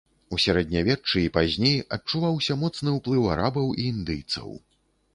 [0.35, 4.49] У сярэднявеччы і пазней адчуваўся моцны ўплыў арабаў і індыйцаў.